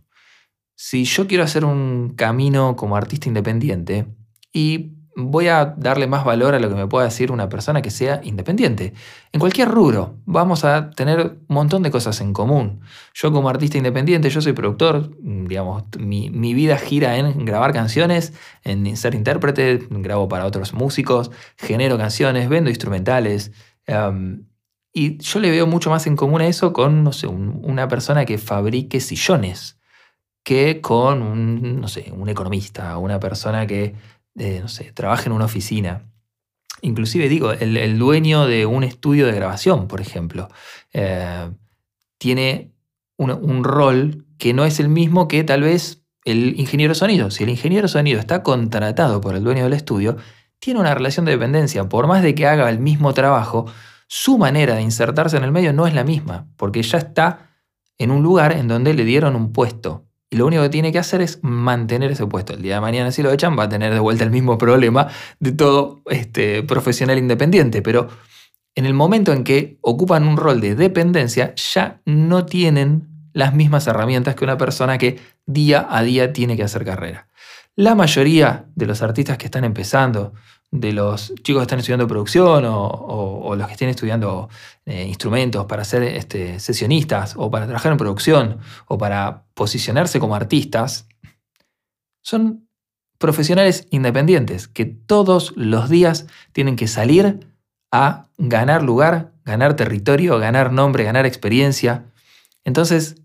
si 0.75 1.05
yo 1.05 1.27
quiero 1.27 1.43
hacer 1.43 1.63
un 1.63 2.13
camino 2.15 2.75
como 2.75 2.97
artista 2.97 3.29
independiente 3.29 4.07
y 4.51 4.91
voy 5.15 5.47
a 5.47 5.73
darle 5.77 6.07
más 6.07 6.25
valor 6.25 6.55
a 6.55 6.59
lo 6.59 6.69
que 6.69 6.75
me 6.75 6.87
pueda 6.87 7.05
decir 7.05 7.31
una 7.31 7.49
persona 7.49 7.81
que 7.81 7.91
sea 7.91 8.21
independiente. 8.23 8.93
En 9.31 9.39
cualquier 9.39 9.69
rubro 9.69 10.17
vamos 10.25 10.65
a 10.65 10.91
tener 10.91 11.19
un 11.47 11.55
montón 11.55 11.83
de 11.83 11.91
cosas 11.91 12.21
en 12.21 12.33
común. 12.33 12.81
Yo 13.13 13.31
como 13.31 13.49
artista 13.49 13.77
independiente, 13.77 14.29
yo 14.29 14.41
soy 14.41 14.53
productor, 14.53 15.11
digamos, 15.21 15.83
mi, 15.99 16.29
vida 16.53 16.77
gira 16.77 17.17
en 17.17 17.45
grabar 17.45 17.73
canciones, 17.73 18.33
en 18.63 18.95
ser 18.97 19.15
intérprete, 19.15 19.87
grabo 19.89 20.27
para 20.27 20.45
otros 20.45 20.73
músicos, 20.73 21.31
genero 21.57 21.97
canciones, 21.97 22.49
vendo 22.49 22.69
instrumentales. 22.69 23.51
Em, 23.85 24.45
y 24.93 25.17
yo 25.17 25.39
le 25.39 25.49
veo 25.51 25.67
mucho 25.67 25.89
más 25.89 26.05
en 26.07 26.15
común 26.15 26.41
a 26.41 26.47
eso 26.47 26.73
con, 26.73 27.03
no 27.03 27.13
sé, 27.13 27.27
una 27.27 27.87
persona 27.87 28.25
que 28.25 28.37
fabrique 28.37 28.99
sillones 28.99 29.79
que 30.43 30.81
con 30.81 31.21
un, 31.21 31.79
no 31.81 31.87
sé, 31.87 32.11
un 32.11 32.29
economista, 32.29 32.97
una 32.97 33.19
persona 33.19 33.65
que, 33.65 33.95
no 34.35 34.67
sé, 34.67 34.91
trabaja 34.93 35.25
en 35.25 35.31
una 35.31 35.45
oficina. 35.45 36.03
Inclusive 36.81 37.29
digo, 37.29 37.53
el, 37.53 37.97
dueño 37.97 38.45
de 38.45 38.65
un 38.65 38.83
estudio 38.83 39.25
de 39.25 39.33
grabación, 39.33 39.87
por 39.87 40.01
ejemplo, 40.01 40.49
eh, 40.91 41.49
tiene 42.17 42.73
un, 43.17 43.63
rol 43.63 44.25
que 44.37 44.53
no 44.53 44.65
es 44.65 44.79
el 44.79 44.89
mismo 44.89 45.27
que 45.27 45.43
tal 45.43 45.61
vez 45.61 46.03
el 46.25 46.59
ingeniero 46.59 46.93
sonido. 46.93 47.31
Si 47.31 47.43
el 47.43 47.49
ingeniero 47.49 47.87
sonido 47.87 48.19
está 48.19 48.43
contratado 48.43 49.21
por 49.21 49.35
el 49.35 49.43
dueño 49.43 49.63
del 49.63 49.73
estudio, 49.73 50.17
tiene 50.59 50.79
una 50.79 50.93
relación 50.93 51.25
de 51.25 51.33
dependencia. 51.33 51.87
Por 51.87 52.07
más 52.07 52.21
de 52.21 52.35
que 52.35 52.47
haga 52.47 52.69
el 52.69 52.79
mismo 52.79 53.13
trabajo, 53.13 53.65
su 54.07 54.37
manera 54.37 54.75
de 54.75 54.81
insertarse 54.81 55.37
en 55.37 55.43
el 55.43 55.51
medio 55.51 55.73
no 55.73 55.87
es 55.87 55.93
la 55.93 56.03
misma, 56.03 56.47
porque 56.57 56.83
ya 56.83 56.97
está 56.97 57.49
en 57.97 58.11
un 58.11 58.23
lugar 58.23 58.51
en 58.51 58.67
donde 58.67 58.93
le 58.93 59.05
dieron 59.05 59.35
un 59.35 59.53
puesto. 59.53 60.05
Y 60.33 60.35
lo 60.35 60.47
único 60.47 60.63
que 60.63 60.69
tiene 60.69 60.91
que 60.91 60.97
hacer 60.97 61.21
es 61.21 61.37
mantener 61.43 62.11
ese 62.11 62.25
puesto. 62.25 62.53
El 62.53 62.63
día 62.63 62.75
de 62.75 62.81
mañana, 62.81 63.11
si 63.11 63.21
lo 63.21 63.31
echan, 63.31 63.55
va 63.57 63.65
a 63.65 63.69
tener 63.69 63.93
de 63.93 63.99
vuelta 63.99 64.23
el 64.23 64.31
mismo 64.31 64.57
problema 64.57 65.07
de 65.39 65.51
todo 65.51 66.01
este, 66.09 66.63
profesional 66.63 67.19
independiente. 67.19 67.83
Pero 67.83 68.07
en 68.73 68.87
el 68.87 68.95
momento 68.95 69.31
en 69.31 69.43
que 69.43 69.77
ocupan 69.81 70.27
un 70.27 70.37
rol 70.37 70.59
de 70.59 70.73
dependencia, 70.73 71.53
ya 71.53 72.01
no 72.05 72.47
tienen 72.47 73.29
las 73.33 73.53
mismas 73.53 73.85
herramientas 73.85 74.33
que 74.33 74.43
una 74.43 74.57
persona 74.57 74.97
que 74.97 75.19
día 75.45 75.85
a 75.87 76.01
día 76.01 76.33
tiene 76.33 76.57
que 76.57 76.63
hacer 76.63 76.83
carrera. 76.83 77.27
La 77.75 77.95
mayoría 77.95 78.67
de 78.75 78.85
los 78.85 79.01
artistas 79.01 79.37
que 79.37 79.45
están 79.45 79.63
empezando, 79.63 80.33
de 80.69 80.91
los 80.91 81.33
chicos 81.43 81.61
que 81.61 81.63
están 81.63 81.79
estudiando 81.79 82.07
producción 82.07 82.65
o, 82.67 83.55
los 83.55 83.67
que 83.67 83.73
estén 83.73 83.89
estudiando 83.89 84.49
eh, 84.85 85.05
instrumentos 85.07 85.65
para 85.65 85.83
ser 85.83 86.03
este, 86.03 86.59
sesionistas 86.59 87.33
o 87.35 87.49
para 87.49 87.65
trabajar 87.65 87.91
en 87.91 87.97
producción 87.97 88.59
o 88.87 88.97
para 88.97 89.45
posicionarse 89.53 90.19
como 90.19 90.35
artistas, 90.35 91.07
son 92.21 92.67
profesionales 93.17 93.87
independientes 93.89 94.67
que 94.67 94.85
todos 94.85 95.53
los 95.55 95.89
días 95.89 96.27
tienen 96.51 96.75
que 96.75 96.87
salir 96.87 97.47
a 97.91 98.27
ganar 98.37 98.83
lugar, 98.83 99.33
ganar 99.45 99.75
territorio, 99.75 100.39
ganar 100.39 100.71
nombre, 100.71 101.03
ganar 101.03 101.25
experiencia. 101.25 102.11
Entonces, 102.63 103.15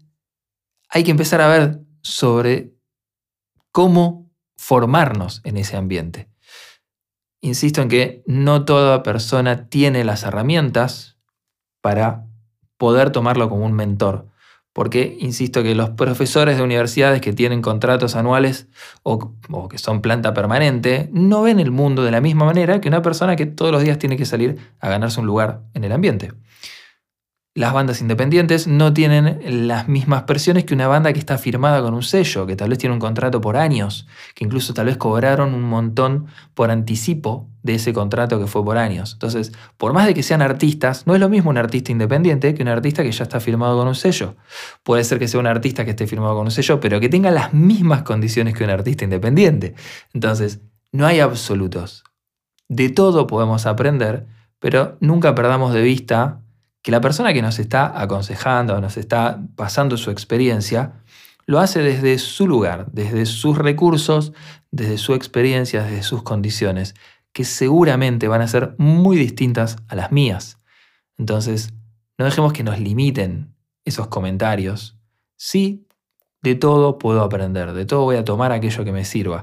hay 0.88 1.04
que 1.04 1.10
empezar 1.10 1.40
a 1.40 1.48
ver 1.48 1.80
sobre 2.02 2.74
cómo 3.72 4.27
formarnos 4.58 5.40
en 5.44 5.56
ese 5.56 5.76
ambiente. 5.76 6.28
Insisto 7.40 7.80
en 7.80 7.88
que 7.88 8.22
no 8.26 8.64
toda 8.64 9.02
persona 9.02 9.68
tiene 9.68 10.04
las 10.04 10.24
herramientas 10.24 11.16
para 11.80 12.26
poder 12.76 13.10
tomarlo 13.10 13.48
como 13.48 13.64
un 13.64 13.72
mentor. 13.72 14.26
Porque, 14.72 15.16
insisto, 15.20 15.62
que 15.62 15.74
los 15.74 15.90
profesores 15.90 16.56
de 16.56 16.62
universidades 16.62 17.20
que 17.20 17.32
tienen 17.32 17.62
contratos 17.62 18.14
anuales 18.14 18.68
o, 19.02 19.32
que 19.68 19.78
son 19.78 20.02
planta 20.02 20.34
permanente 20.34 21.08
no 21.12 21.42
ven 21.42 21.58
el 21.58 21.70
mundo 21.70 22.04
de 22.04 22.10
la 22.10 22.20
misma 22.20 22.44
manera 22.44 22.80
que 22.80 22.88
una 22.88 23.02
persona 23.02 23.34
que 23.34 23.46
todos 23.46 23.72
los 23.72 23.82
días 23.82 23.98
tiene 23.98 24.16
que 24.16 24.26
salir 24.26 24.58
a 24.78 24.88
ganarse 24.88 25.20
un 25.20 25.26
lugar 25.26 25.62
en 25.74 25.84
el 25.84 25.92
ambiente 25.92 26.32
las 27.58 27.72
bandas 27.72 28.00
independientes 28.00 28.68
no 28.68 28.92
tienen 28.92 29.66
las 29.66 29.88
mismas 29.88 30.22
presiones 30.22 30.64
que 30.64 30.74
una 30.74 30.86
banda 30.86 31.12
que 31.12 31.18
está 31.18 31.38
firmada 31.38 31.82
con 31.82 31.92
un 31.92 32.04
sello, 32.04 32.46
que 32.46 32.54
tal 32.54 32.68
vez 32.68 32.78
tiene 32.78 32.94
un 32.94 33.00
contrato 33.00 33.40
por 33.40 33.56
años, 33.56 34.06
que 34.36 34.44
incluso 34.44 34.74
tal 34.74 34.86
vez 34.86 34.96
cobraron 34.96 35.54
un 35.54 35.62
montón 35.62 36.26
por 36.54 36.70
anticipo 36.70 37.48
de 37.64 37.74
ese 37.74 37.92
contrato 37.92 38.38
que 38.38 38.46
fue 38.46 38.64
por 38.64 38.78
años. 38.78 39.14
Entonces, 39.14 39.52
por 39.76 39.92
más 39.92 40.06
de 40.06 40.14
que 40.14 40.22
sean 40.22 40.40
artistas, 40.40 41.04
no 41.08 41.14
es 41.14 41.20
lo 41.20 41.28
mismo 41.28 41.50
un 41.50 41.58
artista 41.58 41.90
independiente 41.90 42.54
que 42.54 42.62
un 42.62 42.68
artista 42.68 43.02
que 43.02 43.10
ya 43.10 43.24
está 43.24 43.40
firmado 43.40 43.76
con 43.76 43.88
un 43.88 43.96
sello. 43.96 44.36
Puede 44.84 45.02
ser 45.02 45.18
que 45.18 45.26
sea 45.26 45.40
un 45.40 45.48
artista 45.48 45.84
que 45.84 45.90
esté 45.90 46.06
firmado 46.06 46.36
con 46.36 46.44
un 46.44 46.52
sello, 46.52 46.78
pero 46.78 47.00
que 47.00 47.08
tenga 47.08 47.32
las 47.32 47.52
mismas 47.54 48.02
condiciones 48.02 48.54
que 48.54 48.62
un 48.62 48.70
artista 48.70 49.02
independiente. 49.02 49.74
Entonces, 50.14 50.60
no 50.92 51.08
hay 51.08 51.18
absolutos. 51.18 52.04
De 52.68 52.88
todo 52.88 53.26
podemos 53.26 53.66
aprender, 53.66 54.28
pero 54.60 54.96
nunca 55.00 55.34
perdamos 55.34 55.74
de 55.74 55.82
vista 55.82 56.42
que 56.82 56.90
la 56.90 57.00
persona 57.00 57.32
que 57.32 57.42
nos 57.42 57.58
está 57.58 58.00
aconsejando, 58.00 58.80
nos 58.80 58.96
está 58.96 59.42
pasando 59.56 59.96
su 59.96 60.10
experiencia, 60.10 61.02
lo 61.46 61.58
hace 61.58 61.80
desde 61.80 62.18
su 62.18 62.46
lugar, 62.46 62.86
desde 62.92 63.26
sus 63.26 63.56
recursos, 63.56 64.32
desde 64.70 64.98
su 64.98 65.14
experiencia, 65.14 65.82
desde 65.82 66.02
sus 66.02 66.22
condiciones, 66.22 66.94
que 67.32 67.44
seguramente 67.44 68.28
van 68.28 68.42
a 68.42 68.48
ser 68.48 68.74
muy 68.78 69.16
distintas 69.16 69.76
a 69.88 69.94
las 69.94 70.12
mías. 70.12 70.58
Entonces, 71.16 71.72
no 72.18 72.26
dejemos 72.26 72.52
que 72.52 72.64
nos 72.64 72.78
limiten 72.78 73.54
esos 73.84 74.08
comentarios. 74.08 74.98
Sí, 75.36 75.86
de 76.42 76.54
todo 76.54 76.98
puedo 76.98 77.22
aprender, 77.22 77.72
de 77.72 77.86
todo 77.86 78.02
voy 78.02 78.16
a 78.16 78.24
tomar 78.24 78.52
aquello 78.52 78.84
que 78.84 78.92
me 78.92 79.04
sirva, 79.04 79.42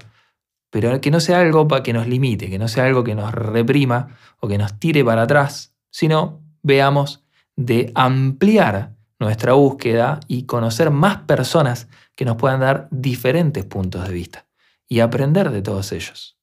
pero 0.70 1.01
que 1.01 1.12
no 1.12 1.20
sea 1.20 1.39
algo 1.39 1.68
para 1.68 1.84
que 1.84 1.94
nos 1.94 2.08
limite, 2.08 2.50
que 2.50 2.60
no 2.60 2.68
sea 2.68 2.86
algo 2.86 3.04
que 3.04 3.15
nos 3.15 3.34
reprima 3.34 4.15
o 4.39 4.48
que 4.48 4.58
nos 4.58 4.80
tire 4.80 5.04
para 5.04 5.24
atrás, 5.24 5.75
sino 5.89 6.42
veamos 6.62 7.25
de 7.56 7.92
ampliar 7.96 8.96
nuestra 9.20 9.54
búsqueda 9.54 10.20
y 10.28 10.44
conocer 10.44 10.92
más 10.92 11.18
personas 11.20 11.88
que 12.16 12.26
nos 12.26 12.38
puedan 12.38 12.60
dar 12.60 12.88
diferentes 12.92 13.66
puntos 13.66 14.08
de 14.08 14.14
vista 14.14 14.46
y 14.88 15.00
aprender 15.00 15.52
de 15.52 15.62
todos 15.62 15.92
ellos. 15.92 16.38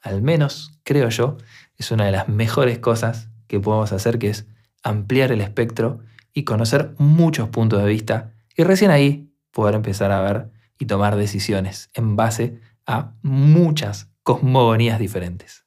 Al 0.00 0.22
menos, 0.22 0.78
creo 0.82 1.08
yo, 1.08 1.36
es 1.76 1.90
una 1.90 2.06
de 2.06 2.12
las 2.12 2.28
mejores 2.28 2.78
cosas 2.78 3.28
que 3.46 3.60
podemos 3.60 3.92
hacer, 3.92 4.18
que 4.18 4.30
es 4.30 4.46
ampliar 4.82 5.32
el 5.32 5.40
espectro 5.40 6.00
y 6.32 6.44
conocer 6.44 6.94
muchos 6.98 7.48
puntos 7.48 7.82
de 7.82 7.88
vista 7.88 8.32
y 8.56 8.62
recién 8.62 8.90
ahí 8.90 9.32
poder 9.50 9.74
empezar 9.74 10.12
a 10.12 10.20
ver 10.20 10.50
y 10.78 10.86
tomar 10.86 11.16
decisiones 11.16 11.90
en 11.94 12.16
base 12.16 12.60
a 12.86 13.12
muchas 13.22 14.10
cosmogonías 14.22 14.98
diferentes. 14.98 15.64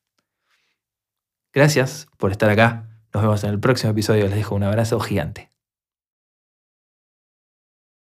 Gracias 1.51 2.07
por 2.17 2.31
estar 2.31 2.49
acá. 2.49 2.92
Nos 3.13 3.21
vemos 3.23 3.43
en 3.43 3.51
el 3.51 3.59
próximo 3.59 3.91
episodio. 3.91 4.23
Les 4.25 4.35
dejo 4.35 4.55
un 4.55 4.63
abrazo 4.63 4.99
gigante. 4.99 5.52